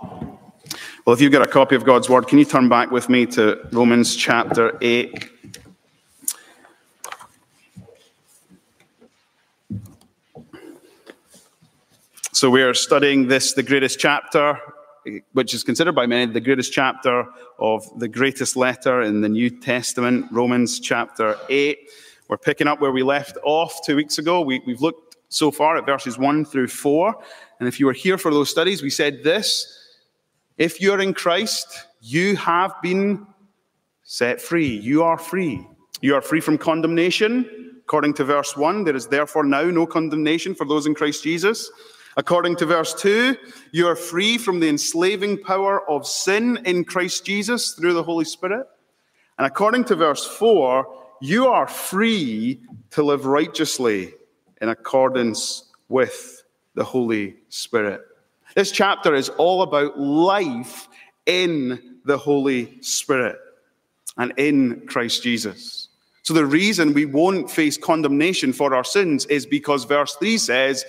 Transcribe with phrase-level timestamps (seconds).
[0.00, 3.26] Well, if you've got a copy of God's Word, can you turn back with me
[3.26, 5.30] to Romans chapter 8?
[12.32, 14.60] So we are studying this, the greatest chapter,
[15.32, 17.26] which is considered by many the greatest chapter
[17.58, 21.78] of the greatest letter in the New Testament, Romans chapter 8.
[22.28, 24.42] We're picking up where we left off two weeks ago.
[24.42, 27.16] We, have looked so far at verses 1 through 4.
[27.58, 29.77] And if you were here for those studies, we said this
[30.58, 33.26] if you're in Christ, you have been
[34.02, 34.76] set free.
[34.76, 35.64] You are free.
[36.00, 37.80] You are free from condemnation.
[37.84, 41.70] According to verse 1, there is therefore now no condemnation for those in Christ Jesus.
[42.16, 43.36] According to verse 2,
[43.70, 48.24] you are free from the enslaving power of sin in Christ Jesus through the Holy
[48.24, 48.66] Spirit.
[49.38, 50.86] And according to verse 4,
[51.20, 54.14] you are free to live righteously
[54.60, 56.42] in accordance with
[56.74, 58.00] the Holy Spirit.
[58.58, 60.88] This chapter is all about life
[61.26, 63.38] in the Holy Spirit
[64.16, 65.90] and in Christ Jesus.
[66.24, 70.84] So, the reason we won't face condemnation for our sins is because verse 3 says,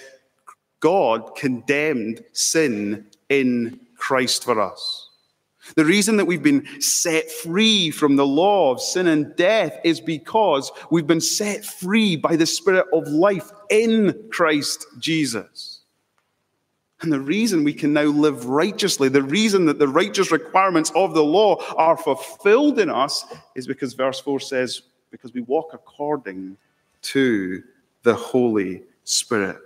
[0.79, 5.11] God condemned sin in Christ for us.
[5.75, 10.01] The reason that we've been set free from the law of sin and death is
[10.01, 15.68] because we've been set free by the Spirit of life in Christ Jesus.
[17.01, 21.13] And the reason we can now live righteously, the reason that the righteous requirements of
[21.13, 23.25] the law are fulfilled in us,
[23.55, 26.57] is because verse 4 says, because we walk according
[27.01, 27.63] to
[28.03, 29.57] the Holy Spirit.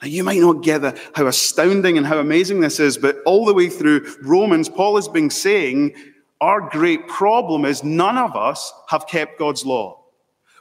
[0.00, 3.44] Now, you might not get the, how astounding and how amazing this is, but all
[3.44, 5.94] the way through Romans, Paul has been saying,
[6.40, 10.00] our great problem is none of us have kept God's law.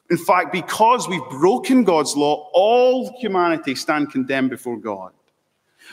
[0.10, 5.14] In fact, because we've broken God's law, all humanity stand condemned before God.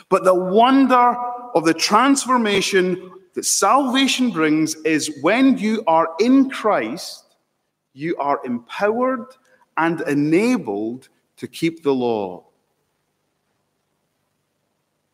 [0.09, 1.15] But the wonder
[1.55, 7.35] of the transformation that salvation brings is when you are in Christ,
[7.93, 9.25] you are empowered
[9.77, 12.45] and enabled to keep the law.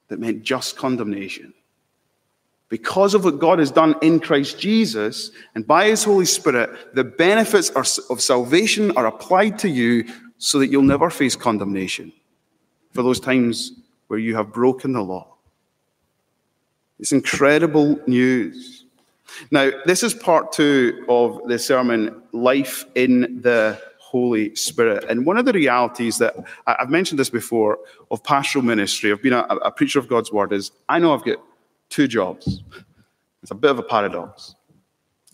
[0.08, 1.54] That meant just condemnation.
[2.70, 7.04] Because of what God has done in Christ Jesus and by His Holy Spirit, the
[7.04, 10.06] benefits of salvation are applied to you
[10.38, 12.12] so that you'll never face condemnation
[12.92, 13.83] for those times
[14.14, 15.26] where you have broken the law.
[17.00, 18.86] It's incredible news.
[19.50, 25.04] Now, this is part two of the sermon, Life in the Holy Spirit.
[25.10, 26.36] And one of the realities that
[26.68, 27.80] I've mentioned this before
[28.12, 31.26] of pastoral ministry, I've been a, a preacher of God's word, is I know I've
[31.26, 31.40] got
[31.90, 32.62] two jobs.
[33.42, 34.54] It's a bit of a paradox.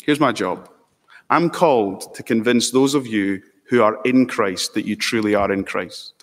[0.02, 0.70] Here's my job
[1.30, 5.52] I'm called to convince those of you who are in Christ that you truly are
[5.52, 6.19] in Christ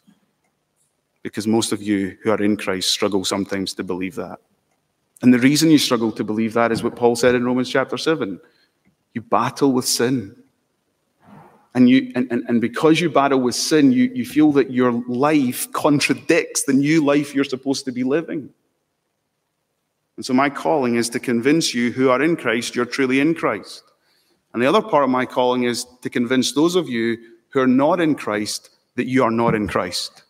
[1.26, 4.38] because most of you who are in Christ struggle sometimes to believe that.
[5.22, 7.98] And the reason you struggle to believe that is what Paul said in Romans chapter
[7.98, 8.38] 7.
[9.12, 10.36] You battle with sin.
[11.74, 14.92] And, you, and, and, and because you battle with sin, you, you feel that your
[15.08, 18.48] life contradicts the new life you're supposed to be living.
[20.16, 23.34] And so, my calling is to convince you who are in Christ, you're truly in
[23.34, 23.82] Christ.
[24.54, 27.66] And the other part of my calling is to convince those of you who are
[27.66, 30.22] not in Christ that you are not in Christ.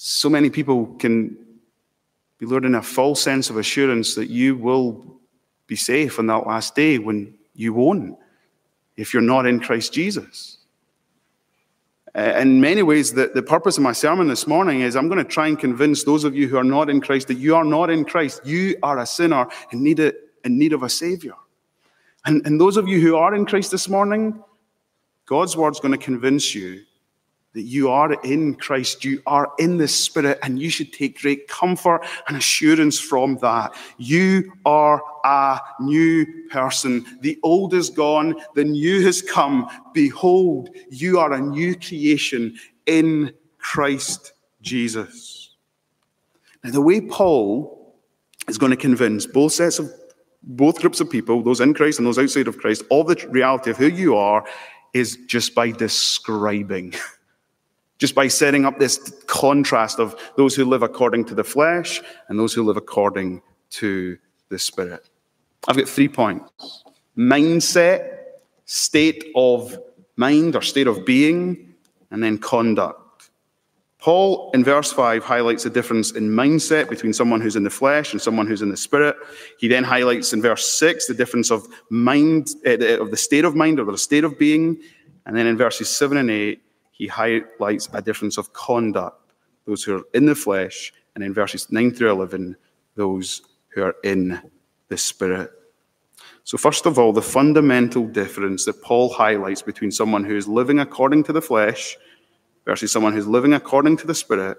[0.00, 1.36] So many people can
[2.38, 5.04] be lured in a false sense of assurance that you will
[5.66, 8.16] be safe on that last day when you won't,
[8.96, 10.58] if you're not in Christ Jesus.
[12.14, 15.28] In many ways, the, the purpose of my sermon this morning is I'm going to
[15.28, 17.90] try and convince those of you who are not in Christ that you are not
[17.90, 18.46] in Christ.
[18.46, 21.34] You are a sinner in need of, in need of a Savior.
[22.24, 24.44] And, and those of you who are in Christ this morning,
[25.26, 26.84] God's word's going to convince you
[27.54, 31.48] that you are in Christ, you are in the Spirit, and you should take great
[31.48, 33.74] comfort and assurance from that.
[33.96, 37.04] You are a new person.
[37.20, 39.68] The old is gone, the new has come.
[39.94, 45.56] Behold, you are a new creation in Christ Jesus.
[46.62, 47.96] Now, the way Paul
[48.48, 49.90] is going to convince both sets of
[50.42, 53.70] both groups of people, those in Christ and those outside of Christ, of the reality
[53.70, 54.44] of who you are
[54.94, 56.94] is just by describing.
[57.98, 62.38] just by setting up this contrast of those who live according to the flesh and
[62.38, 64.16] those who live according to
[64.48, 65.08] the Spirit.
[65.66, 66.84] I've got three points
[67.16, 68.18] mindset,
[68.64, 69.76] state of
[70.16, 71.74] mind or state of being,
[72.10, 73.30] and then conduct.
[73.98, 78.12] Paul in verse 5 highlights the difference in mindset between someone who's in the flesh
[78.12, 79.16] and someone who's in the spirit.
[79.58, 83.56] He then highlights in verse 6 the difference of mind, uh, of the state of
[83.56, 84.80] mind or the state of being.
[85.26, 86.62] And then in verses 7 and 8,
[86.98, 89.32] he highlights a difference of conduct,
[89.66, 92.56] those who are in the flesh, and in verses 9 through 11,
[92.96, 94.40] those who are in
[94.88, 95.50] the Spirit.
[96.42, 100.80] So, first of all, the fundamental difference that Paul highlights between someone who is living
[100.80, 101.96] according to the flesh
[102.64, 104.58] versus someone who's living according to the Spirit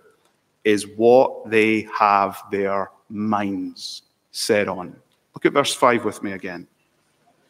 [0.64, 4.96] is what they have their minds set on.
[5.34, 6.68] Look at verse 5 with me again.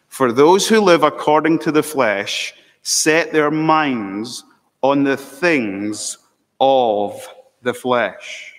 [0.08, 4.44] For those who live according to the flesh set their minds
[4.82, 6.18] on the things
[6.60, 7.28] of
[7.62, 8.54] the flesh.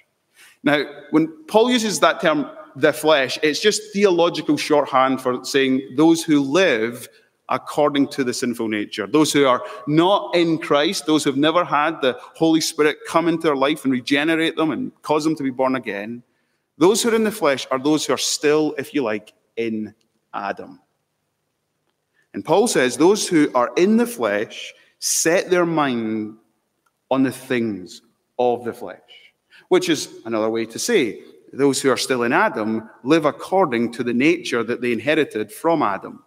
[0.63, 6.23] Now, when Paul uses that term, the flesh, it's just theological shorthand for saying those
[6.23, 7.09] who live
[7.49, 9.07] according to the sinful nature.
[9.07, 13.27] Those who are not in Christ, those who have never had the Holy Spirit come
[13.27, 16.23] into their life and regenerate them and cause them to be born again.
[16.79, 19.95] Those who are in the flesh are those who are still, if you like, in
[20.33, 20.81] Adam.
[22.33, 26.37] And Paul says those who are in the flesh set their mind
[27.11, 28.03] on the things
[28.39, 29.01] of the flesh,
[29.69, 34.05] which is another way to say those who are still in Adam live according to
[34.05, 36.23] the nature that they inherited from Adam.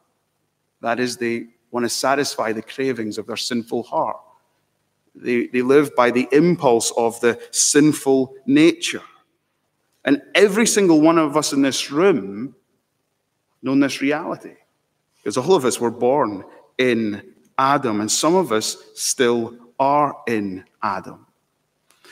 [0.81, 4.19] That is, they want to satisfy the cravings of their sinful heart.
[5.15, 9.03] They, they live by the impulse of the sinful nature.
[10.03, 12.55] And every single one of us in this room
[13.61, 14.55] know this reality.
[15.17, 16.43] Because all of us were born
[16.77, 17.32] in
[17.63, 21.25] Adam, and some of us still are in Adam.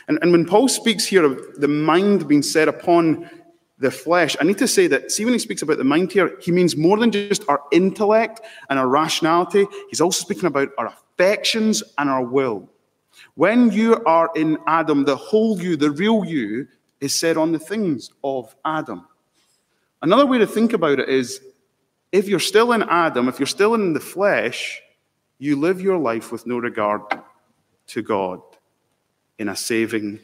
[0.08, 3.30] And, and when Paul speaks here of the mind being set upon
[3.78, 6.38] the flesh, I need to say that, see, when he speaks about the mind here,
[6.40, 8.40] he means more than just our intellect
[8.70, 9.66] and our rationality.
[9.90, 12.70] He's also speaking about our affections and our will.
[13.36, 16.68] When you are in Adam, the whole you, the real you,
[17.02, 19.06] is set on the things of Adam.
[20.02, 21.42] Another way to think about it is
[22.12, 24.82] if you're still in Adam, if you're still in the flesh,
[25.42, 27.02] you live your life with no regard
[27.88, 28.44] to God
[29.40, 30.20] in a saving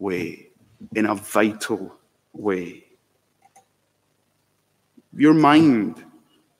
[0.00, 0.48] way,
[0.96, 1.94] in a vital
[2.32, 2.84] way.
[5.16, 6.04] Your mind,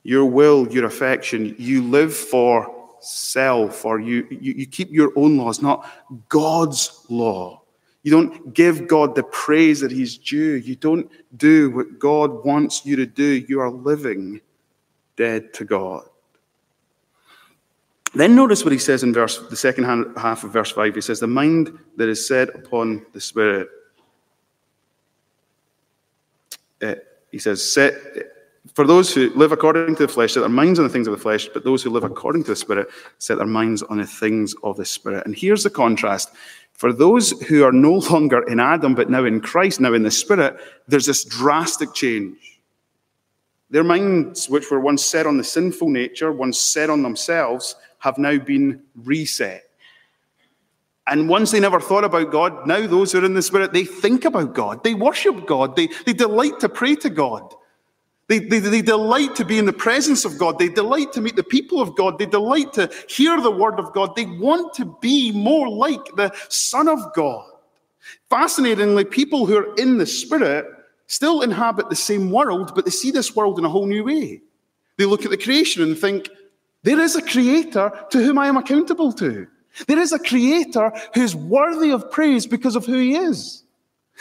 [0.05, 5.37] your will, your affection, you live for self, or you, you, you keep your own
[5.37, 5.85] laws, not
[6.29, 7.61] God's law.
[8.05, 10.55] You don't give God the praise that He's due.
[10.55, 13.45] You don't do what God wants you to do.
[13.49, 14.41] You are living
[15.17, 16.05] dead to God.
[18.17, 19.85] Then notice what he says in verse, the second
[20.17, 20.95] half of verse 5.
[20.95, 23.69] He says, The mind that is set upon the Spirit.
[26.81, 26.95] Uh,
[27.31, 27.93] he says, set,
[28.73, 31.13] For those who live according to the flesh, set their minds on the things of
[31.13, 34.07] the flesh, but those who live according to the Spirit set their minds on the
[34.07, 35.27] things of the Spirit.
[35.27, 36.31] And here's the contrast.
[36.73, 40.11] For those who are no longer in Adam, but now in Christ, now in the
[40.11, 40.59] Spirit,
[40.89, 42.63] there's this drastic change.
[43.69, 48.19] Their minds, which were once set on the sinful nature, once set on themselves, have
[48.19, 49.65] now been reset.
[51.09, 53.85] And once they never thought about God, now those who are in the Spirit, they
[53.85, 54.83] think about God.
[54.83, 55.77] They worship God.
[55.77, 57.55] They, they delight to pray to God.
[58.29, 60.59] They, they, they delight to be in the presence of God.
[60.59, 62.19] They delight to meet the people of God.
[62.19, 64.17] They delight to hear the word of God.
[64.17, 67.49] They want to be more like the Son of God.
[68.29, 70.67] Fascinatingly, people who are in the Spirit
[71.07, 74.41] still inhabit the same world, but they see this world in a whole new way.
[74.97, 76.29] They look at the creation and think,
[76.87, 79.49] there is a creator to whom I am accountable to.
[79.89, 83.65] There is a creator who's worthy of praise because of who he is.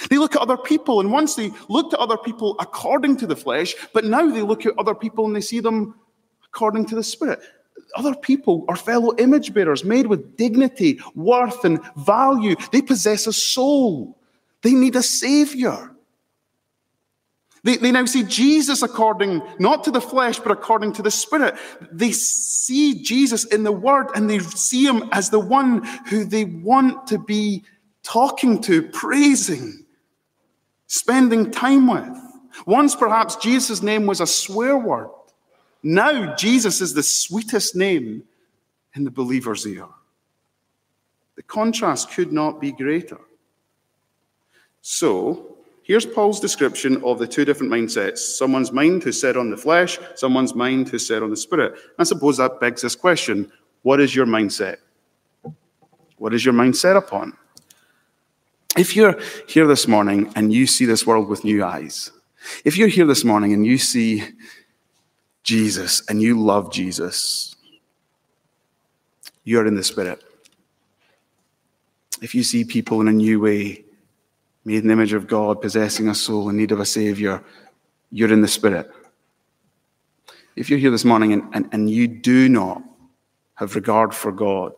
[0.10, 3.36] They look at other people, and once they looked at other people according to the
[3.36, 5.94] flesh, but now they look at other people and they see them
[6.48, 7.40] according to the Spirit.
[7.96, 12.56] Other people are fellow image bearers made with dignity, worth, and value.
[12.72, 14.18] They possess a soul.
[14.64, 15.95] They need a Savior.
[17.66, 21.56] They, they now see Jesus according, not to the flesh, but according to the Spirit.
[21.92, 26.46] They see Jesus in the Word and they see him as the one who they
[26.46, 27.64] want to be
[28.04, 29.84] talking to, praising,
[30.86, 32.16] spending time with.
[32.68, 35.10] Once perhaps Jesus' name was a swear word.
[35.82, 38.26] Now Jesus is the sweetest name
[38.94, 39.88] in the believer's ear.
[41.36, 43.20] The contrast could not be greater.
[44.82, 45.55] So,
[45.86, 50.00] Here's Paul's description of the two different mindsets someone's mind who's set on the flesh,
[50.16, 51.76] someone's mind who's set on the spirit.
[52.00, 53.52] I suppose that begs this question
[53.84, 54.78] what is your mindset?
[56.18, 57.38] What is your mind set upon?
[58.76, 59.16] If you're
[59.48, 62.12] here this morning and you see this world with new eyes,
[62.64, 64.24] if you're here this morning and you see
[65.44, 67.56] Jesus and you love Jesus,
[69.44, 70.24] you're in the Spirit.
[72.24, 73.85] If you see people in a new way,
[74.66, 77.44] made in the image of God, possessing a soul in need of a Savior,
[78.12, 78.90] you're in the Spirit.
[80.56, 82.82] If you're here this morning and, and, and you do not
[83.56, 84.74] have regard for God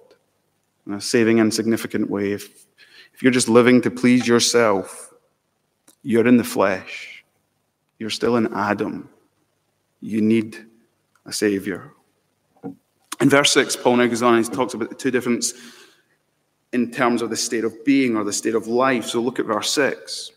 [0.86, 2.66] in a saving, insignificant way, if,
[3.14, 5.14] if you're just living to please yourself,
[6.04, 7.24] you're in the flesh.
[7.98, 9.10] You're still in Adam.
[10.02, 10.66] You need
[11.26, 11.92] a Savior.
[13.20, 15.60] In verse 6, Paul now goes on and he talks about the two differences
[16.74, 19.06] in terms of the state of being or the state of life.
[19.06, 20.32] So look at verse 6.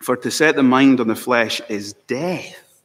[0.00, 2.82] For to set the mind on the flesh is death,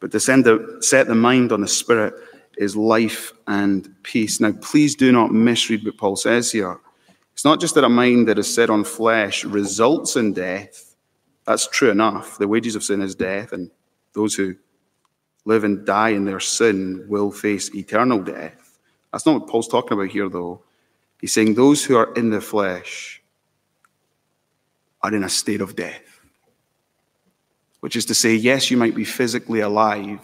[0.00, 2.14] but to set the mind on the spirit
[2.56, 4.38] is life and peace.
[4.38, 6.78] Now, please do not misread what Paul says here.
[7.32, 10.94] It's not just that a mind that is set on flesh results in death.
[11.46, 12.38] That's true enough.
[12.38, 13.70] The wages of sin is death, and
[14.12, 14.54] those who
[15.44, 18.78] live and die in their sin will face eternal death.
[19.12, 20.62] That's not what Paul's talking about here, though.
[21.24, 23.22] He's saying those who are in the flesh
[25.00, 26.20] are in a state of death,
[27.80, 30.20] which is to say, yes, you might be physically alive,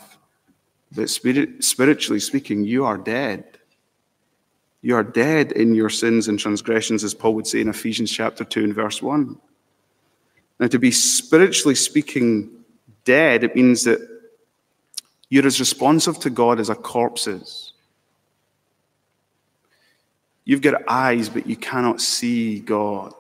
[0.93, 3.47] but spirit, spiritually speaking, you are dead.
[4.83, 8.45] You are dead in your sins and transgressions, as Paul would say in Ephesians chapter
[8.45, 9.41] 2 and verse 1.
[10.59, 12.51] Now, to be spiritually speaking
[13.07, 14.07] dead, it means that
[15.31, 17.70] you're as responsive to God as a corpse is.
[20.51, 23.15] You've got eyes, but you cannot see God.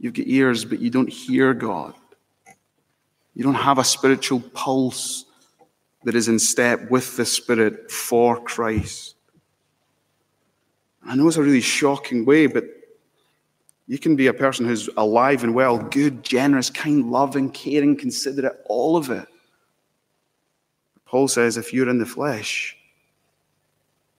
[0.00, 1.92] You've got ears, but you don't hear God.
[3.34, 5.26] You don't have a spiritual pulse
[6.04, 9.16] that is in step with the Spirit for Christ.
[11.04, 12.64] I know it's a really shocking way, but
[13.86, 18.62] you can be a person who's alive and well, good, generous, kind, loving, caring, considerate,
[18.64, 19.28] all of it.
[21.04, 22.78] Paul says if you're in the flesh,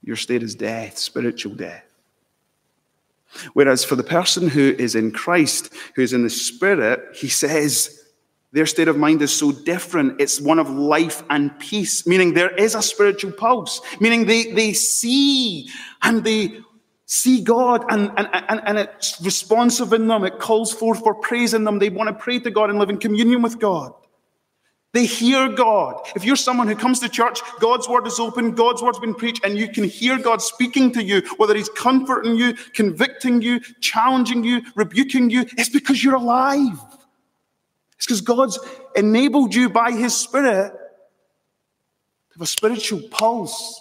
[0.08, 1.84] your state is death, spiritual death.
[3.52, 8.06] Whereas for the person who is in Christ, who is in the Spirit, he says
[8.54, 10.22] their state of mind is so different.
[10.22, 14.72] It's one of life and peace, meaning there is a spiritual pulse, meaning they, they
[14.72, 15.68] see
[16.02, 16.62] and they
[17.06, 20.24] see God and, and, and, and it's responsive in them.
[20.24, 21.80] It calls forth for praise in them.
[21.80, 23.94] They want to pray to God and live in communion with God.
[24.98, 26.08] They hear God.
[26.16, 29.46] If you're someone who comes to church, God's word is open, God's word's been preached,
[29.46, 34.44] and you can hear God speaking to you, whether He's comforting you, convicting you, challenging
[34.44, 36.80] you, rebuking you, it's because you're alive.
[37.98, 38.58] It's because God's
[38.96, 43.80] enabled you by His Spirit to have a spiritual pulse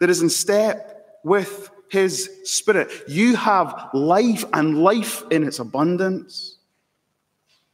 [0.00, 2.90] that is in step with His Spirit.
[3.08, 6.58] You have life and life in its abundance.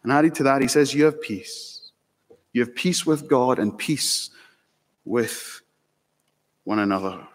[0.04, 1.73] And added to that, He says, You have peace.
[2.54, 4.30] You have peace with God and peace
[5.04, 5.60] with
[6.62, 7.26] one another.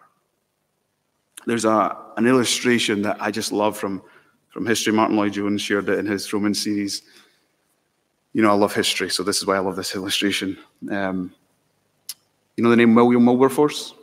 [1.45, 4.01] There's a, an illustration that I just love from,
[4.49, 4.93] from history.
[4.93, 7.03] Martyn Lloyd-Jones shared it in his Roman series.
[8.33, 10.57] You know, I love history, so this is why I love this illustration.
[10.89, 11.33] Um,
[12.55, 13.93] you know the name William Wilberforce?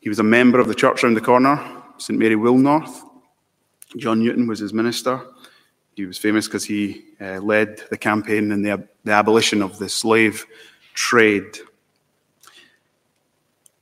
[0.00, 1.58] He was a member of the church around the corner,
[1.98, 2.18] St.
[2.18, 3.02] Mary Woolnorth.
[3.96, 5.22] John Newton was his minister.
[5.94, 9.88] He was famous because he uh, led the campaign in the, the abolition of the
[9.88, 10.46] slave
[10.94, 11.58] trade.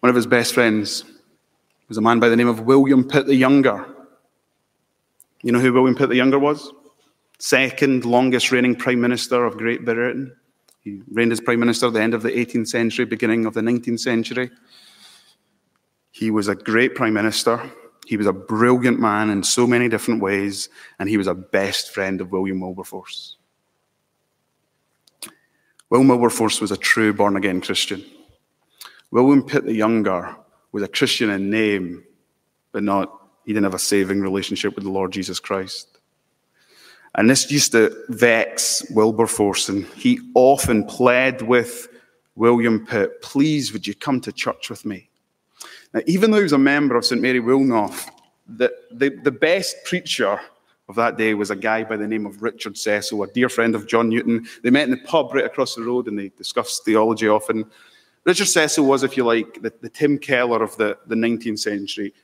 [0.00, 1.04] One of his best friends
[1.88, 3.86] was a man by the name of William Pitt the Younger.
[5.42, 6.72] You know who William Pitt the Younger was?
[7.38, 10.34] Second longest reigning Prime Minister of Great Britain.
[10.80, 13.60] He reigned as Prime Minister at the end of the 18th century, beginning of the
[13.60, 14.50] 19th century.
[16.10, 17.70] He was a great Prime Minister.
[18.08, 21.90] He was a brilliant man in so many different ways, and he was a best
[21.92, 23.36] friend of William Wilberforce.
[25.90, 28.02] William Wilberforce was a true born again Christian.
[29.10, 30.34] William Pitt the Younger
[30.72, 32.02] was a Christian in name,
[32.72, 33.12] but not,
[33.44, 35.98] he didn't have a saving relationship with the Lord Jesus Christ.
[37.14, 41.88] And this used to vex Wilberforce, and he often pled with
[42.36, 45.07] William Pitt, please, would you come to church with me?
[45.92, 47.20] Now, even though he was a member of St.
[47.20, 48.08] Mary Woolnorth,
[48.46, 50.40] the, the, the best preacher
[50.88, 53.74] of that day was a guy by the name of Richard Cecil, a dear friend
[53.74, 54.46] of John Newton.
[54.62, 57.64] They met in the pub right across the road and they discussed theology often.
[58.24, 62.14] Richard Cecil was, if you like, the, the Tim Keller of the, the 19th century.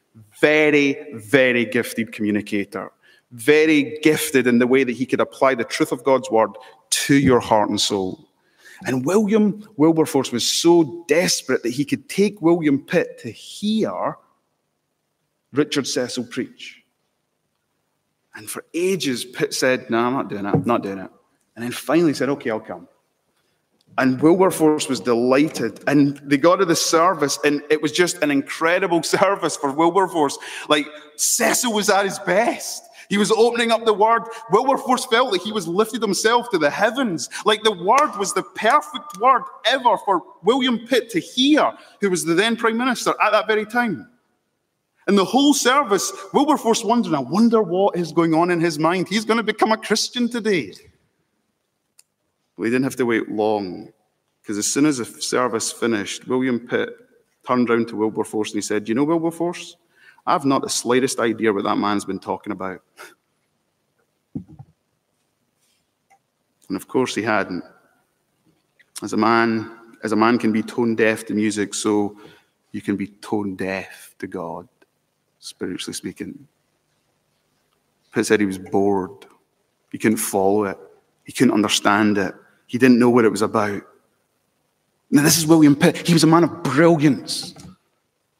[0.40, 2.90] Very, very gifted communicator.
[3.32, 6.50] Very gifted in the way that he could apply the truth of God's word
[6.90, 8.28] to your heart and soul.
[8.86, 14.16] And William Wilberforce was so desperate that he could take William Pitt to hear
[15.52, 16.82] Richard Cecil preach.
[18.34, 21.10] And for ages, Pitt said, No, I'm not doing it, I'm not doing it.
[21.54, 22.88] And then finally said, Okay, I'll come.
[23.96, 25.80] And Wilberforce was delighted.
[25.86, 30.36] And they got to the service, and it was just an incredible service for Wilberforce.
[30.68, 32.82] Like, Cecil was at his best.
[33.08, 34.22] He was opening up the word.
[34.50, 37.28] Wilberforce felt that he was lifted himself to the heavens.
[37.44, 42.24] Like the word was the perfect word ever for William Pitt to hear, who was
[42.24, 44.08] the then prime minister at that very time.
[45.06, 49.08] And the whole service, Wilberforce wondering, I wonder what is going on in his mind.
[49.08, 50.72] He's going to become a Christian today.
[52.56, 53.92] He didn't have to wait long
[54.40, 56.90] because as soon as the service finished, William Pitt
[57.46, 59.76] turned round to Wilberforce and he said, You know, Wilberforce,
[60.26, 62.82] I've not the slightest idea what that man's been talking about.
[66.68, 67.62] And of course, he hadn't.
[69.02, 69.70] As a man,
[70.02, 72.16] as a man can be tone deaf to music, so
[72.72, 74.68] you can be tone deaf to God,
[75.38, 76.48] spiritually speaking.
[78.12, 79.26] Pitt said he was bored.
[79.90, 80.78] He couldn't follow it.
[81.24, 82.34] He couldn't understand it.
[82.66, 83.82] He didn't know what it was about.
[85.10, 86.06] Now, this is William Pitt.
[86.06, 87.54] He was a man of brilliance,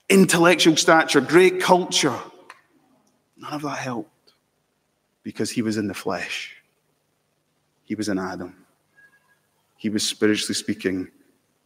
[0.09, 2.19] intellectual stature, great culture.
[3.37, 4.11] None of that helped
[5.23, 6.57] because he was in the flesh.
[7.85, 8.65] He was in Adam.
[9.77, 11.09] He was spiritually speaking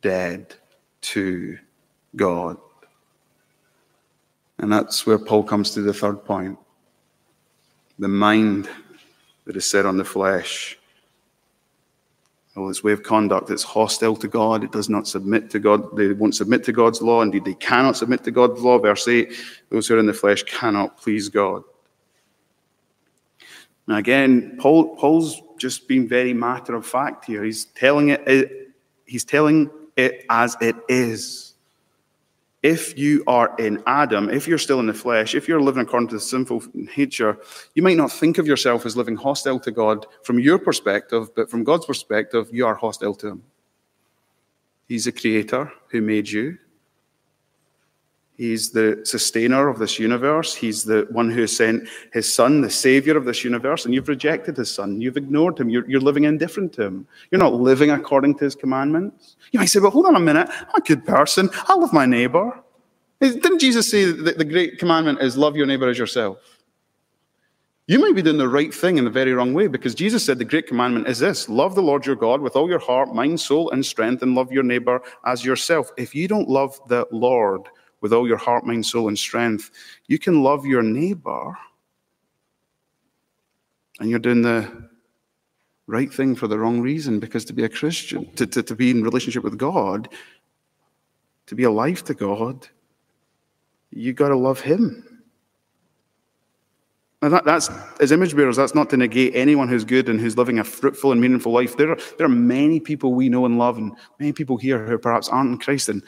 [0.01, 0.55] dead
[1.01, 1.59] to
[2.17, 2.57] God.
[4.59, 6.59] And that's where Paul comes to the third point.
[7.99, 8.69] The mind
[9.45, 10.78] that is set on the flesh
[12.59, 14.65] well, its way of conduct it's hostile to God.
[14.65, 15.97] It does not submit to God.
[15.97, 17.23] They won't submit to God's law.
[17.23, 18.79] Indeed, they cannot submit to God's law.
[18.79, 19.33] Verse 8
[19.71, 21.63] those who are in the flesh cannot please God.
[23.87, 27.43] Now, again, Paul, Paul's just being very matter of fact here.
[27.43, 28.73] He's telling it,
[29.07, 31.48] he's telling it as it is
[32.69, 36.07] if you are in Adam, if you're still in the flesh, if you're living according
[36.07, 36.63] to the sinful
[36.99, 37.39] nature,
[37.75, 41.51] you might not think of yourself as living hostile to God from your perspective, but
[41.51, 43.43] from God's perspective, you are hostile to Him.
[44.87, 46.59] He's the creator who made you.
[48.39, 50.55] He's the sustainer of this universe.
[50.55, 54.57] He's the one who sent his son, the savior of this universe, and you've rejected
[54.57, 55.01] his son.
[55.01, 55.69] You've ignored him.
[55.69, 57.09] You're, you're, living indifferent to him.
[57.33, 59.35] You're not living according to his commandments.
[59.51, 60.49] You might say, well, hold on a minute.
[60.49, 61.51] I'm a good person.
[61.67, 62.63] I love my neighbor.
[63.21, 66.39] Didn't Jesus say that the great commandment is love your neighbor as yourself?
[67.89, 70.39] You might be doing the right thing in the very wrong way because Jesus said
[70.39, 73.41] the great commandment is this love the Lord your God with all your heart, mind,
[73.41, 75.91] soul, and strength, and love your neighbor as yourself.
[75.97, 77.63] If you don't love the Lord,
[78.01, 79.71] with all your heart, mind, soul, and strength,
[80.07, 81.57] you can love your neighbor
[84.01, 84.89] and you're doing the
[85.87, 88.91] right thing for the wrong reason because to be a Christian, to, to, to be
[88.91, 90.09] in relationship with God,
[91.47, 92.69] to be alive to God,
[93.91, 95.05] you got to love Him.
[97.23, 97.69] Now that, that's
[98.01, 101.11] as image bearers, that's not to negate anyone who's good and who's living a fruitful
[101.11, 101.77] and meaningful life.
[101.77, 104.99] There are, there are many people we know and love, and many people here who
[104.99, 106.03] perhaps aren't in Christ, and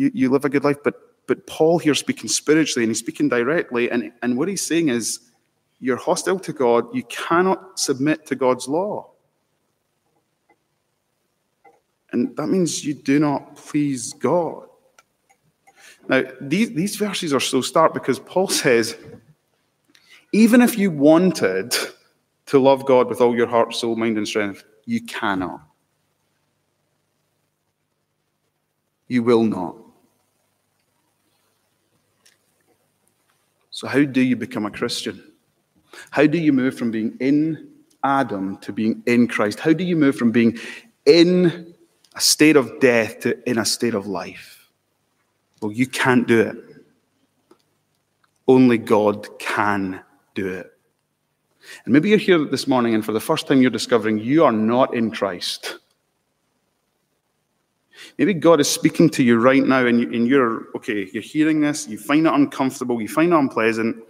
[0.00, 0.78] you, you live a good life.
[0.82, 0.94] But,
[1.26, 3.90] but Paul here speaking spiritually and he's speaking directly.
[3.90, 5.20] And, and what he's saying is,
[5.78, 6.94] you're hostile to God.
[6.94, 9.10] You cannot submit to God's law.
[12.12, 14.66] And that means you do not please God.
[16.08, 18.96] Now, these, these verses are so stark because Paul says,
[20.32, 21.74] even if you wanted
[22.46, 25.60] to love God with all your heart, soul, mind, and strength, you cannot.
[29.08, 29.76] You will not.
[33.80, 35.32] So, how do you become a Christian?
[36.10, 37.70] How do you move from being in
[38.04, 39.58] Adam to being in Christ?
[39.58, 40.58] How do you move from being
[41.06, 41.74] in
[42.14, 44.68] a state of death to in a state of life?
[45.62, 46.56] Well, you can't do it.
[48.46, 50.02] Only God can
[50.34, 50.70] do it.
[51.86, 54.52] And maybe you're here this morning, and for the first time, you're discovering you are
[54.52, 55.78] not in Christ.
[58.18, 61.88] Maybe God is speaking to you right now and, you, are okay, you're hearing this,
[61.88, 64.02] you find it uncomfortable, you find it unpleasant.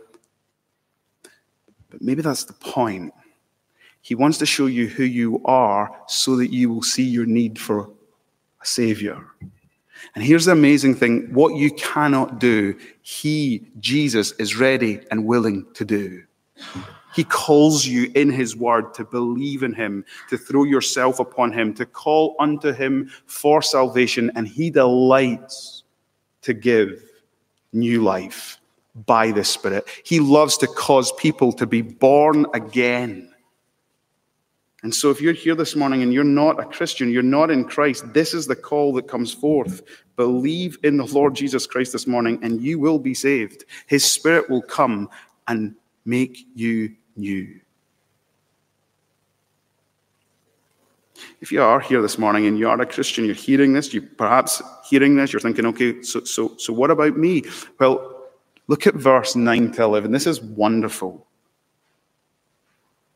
[1.90, 3.12] But maybe that's the point.
[4.02, 7.58] He wants to show you who you are so that you will see your need
[7.58, 7.90] for
[8.62, 9.24] a Savior.
[10.14, 15.66] And here's the amazing thing what you cannot do, He, Jesus, is ready and willing
[15.74, 16.22] to do.
[17.12, 21.74] He calls you in His word to believe in Him, to throw yourself upon Him,
[21.74, 25.82] to call unto Him for salvation, and He delights
[26.42, 27.02] to give
[27.72, 28.58] new life
[29.06, 29.88] by the Spirit.
[30.04, 33.32] He loves to cause people to be born again.
[34.82, 37.64] And so, if you're here this morning and you're not a Christian, you're not in
[37.64, 39.82] Christ, this is the call that comes forth.
[40.16, 43.64] Believe in the Lord Jesus Christ this morning, and you will be saved.
[43.86, 45.10] His Spirit will come
[45.48, 45.74] and
[46.06, 47.60] make you new.
[51.40, 54.02] If you are here this morning and you are a Christian, you're hearing this, you
[54.02, 57.44] perhaps hearing this, you're thinking, okay, so, so, so what about me?
[57.78, 58.28] Well,
[58.68, 60.12] look at verse 9 to 11.
[60.12, 61.26] This is wonderful.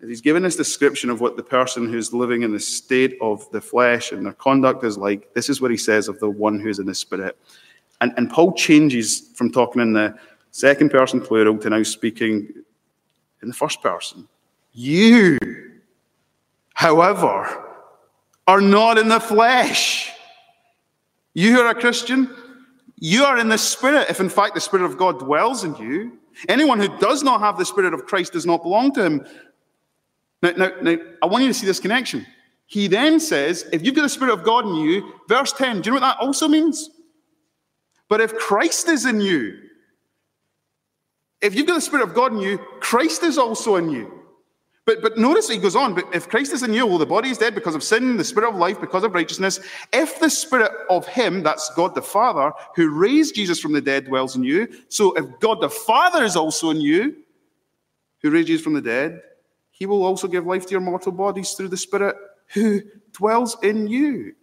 [0.01, 3.61] He's given this description of what the person who's living in the state of the
[3.61, 5.33] flesh and their conduct is like.
[5.33, 7.39] This is what he says of the one who's in the spirit.
[8.01, 10.15] And, and Paul changes from talking in the
[10.51, 12.64] second person plural to now speaking
[13.45, 14.29] in the first person.
[14.73, 15.39] You,
[16.75, 17.65] however,
[18.47, 20.11] are not in the flesh.
[21.35, 22.35] You who are a Christian,
[22.99, 26.19] you are in the Spirit, if in fact the Spirit of God dwells in you.
[26.49, 29.27] Anyone who does not have the Spirit of Christ does not belong to him.
[30.43, 32.27] Now, now, now, I want you to see this connection.
[32.67, 35.91] He then says, if you've got the Spirit of God in you, verse 10, do
[35.91, 36.91] you know what that also means?
[38.09, 39.59] But if Christ is in you,
[41.45, 44.25] if you've got the Spirit of God in you, Christ is also in you.
[44.87, 47.31] But, but notice he goes on, but if Christ is in you, well, the body
[47.31, 49.61] is dead because of sin, the spirit of life because of righteousness.
[49.95, 54.07] If the spirit of him, that's God the Father, who raised Jesus from the dead,
[54.07, 57.17] dwells in you, so if God the Father is also in you,
[58.21, 59.23] who raised Jesus from the dead,
[59.71, 62.17] he will also give life to your mortal bodies through the spirit
[62.49, 64.35] who dwells in you.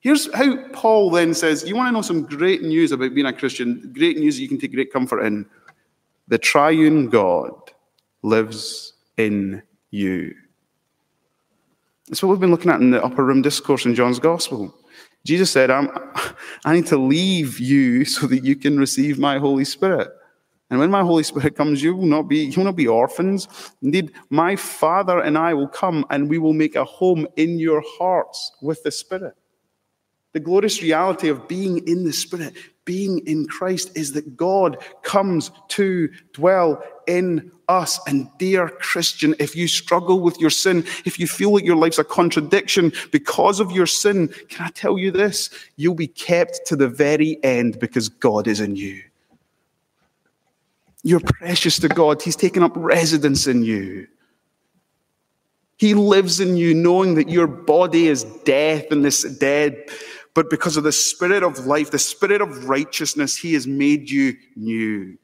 [0.00, 3.32] Here's how Paul then says, You want to know some great news about being a
[3.32, 5.46] Christian, great news you can take great comfort in.
[6.30, 7.52] The triune God
[8.22, 10.32] lives in you.
[12.06, 14.72] That's what we've been looking at in the upper room discourse in John's Gospel.
[15.24, 15.70] Jesus said,
[16.64, 20.08] i need to leave you so that you can receive my Holy Spirit.
[20.70, 23.48] And when my Holy Spirit comes, you will not be, you will not be orphans.
[23.82, 27.82] Indeed, my Father and I will come and we will make a home in your
[27.98, 29.34] hearts with the Spirit.
[30.32, 35.50] The glorious reality of being in the Spirit, being in Christ, is that God comes
[35.68, 38.00] to dwell in us.
[38.06, 41.98] And dear Christian, if you struggle with your sin, if you feel like your life's
[41.98, 45.50] a contradiction because of your sin, can I tell you this?
[45.76, 49.02] You'll be kept to the very end because God is in you.
[51.02, 52.20] You're precious to God.
[52.20, 54.06] He's taken up residence in you.
[55.78, 59.82] He lives in you, knowing that your body is death and this dead,
[60.34, 64.36] but because of the spirit of life, the spirit of righteousness, He has made you
[64.56, 65.18] new.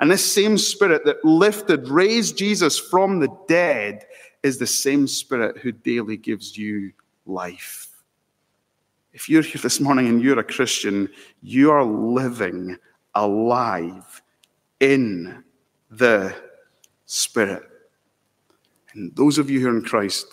[0.00, 4.06] And this same spirit that lifted, raised Jesus from the dead,
[4.42, 6.92] is the same spirit who daily gives you
[7.26, 7.88] life.
[9.12, 11.08] If you're here this morning and you're a Christian,
[11.42, 12.76] you are living
[13.14, 14.22] alive
[14.80, 15.42] in
[15.90, 16.34] the
[17.06, 17.62] Spirit.
[18.92, 20.26] And those of you who are in Christ,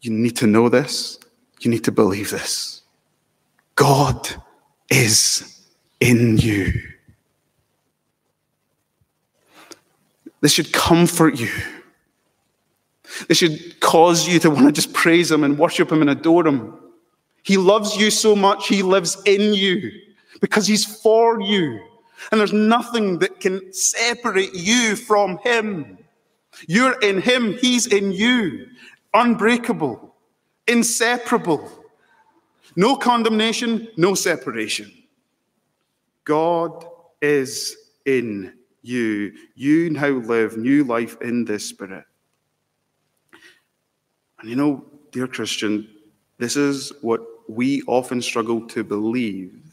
[0.00, 1.18] you need to know this.
[1.60, 2.82] You need to believe this.
[3.74, 4.28] God
[4.90, 5.64] is
[6.00, 6.72] in you.
[10.40, 11.50] This should comfort you.
[13.26, 16.46] This should cause you to want to just praise Him and worship Him and adore
[16.46, 16.74] Him.
[17.42, 19.90] He loves you so much, He lives in you
[20.40, 21.80] because He's for you.
[22.30, 25.98] And there's nothing that can separate you from Him.
[26.66, 28.66] You're in Him, He's in you.
[29.14, 30.07] Unbreakable,
[30.68, 31.70] inseparable.
[32.76, 34.92] No condemnation, no separation.
[36.24, 36.86] God
[37.20, 38.52] is in
[38.82, 39.32] you.
[39.54, 42.04] You now live new life in this Spirit.
[44.40, 45.88] And you know, dear Christian,
[46.38, 49.68] this is what we often struggle to believe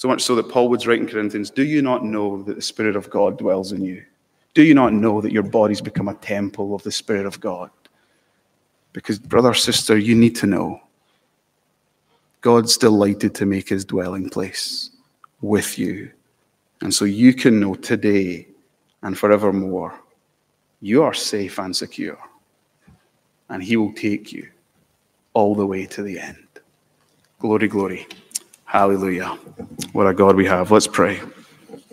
[0.00, 2.62] so much so that Paul would write in Corinthians Do you not know that the
[2.62, 4.02] Spirit of God dwells in you?
[4.54, 7.70] Do you not know that your bodies become a temple of the Spirit of God?
[8.92, 10.80] Because, brother, sister, you need to know
[12.40, 14.90] God's delighted to make his dwelling place
[15.40, 16.10] with you.
[16.80, 18.46] And so you can know today
[19.02, 19.94] and forevermore
[20.80, 22.18] you are safe and secure.
[23.48, 24.48] And he will take you
[25.34, 26.46] all the way to the end.
[27.38, 28.06] Glory, glory.
[28.64, 29.36] Hallelujah.
[29.92, 30.70] What a God we have.
[30.70, 31.20] Let's pray.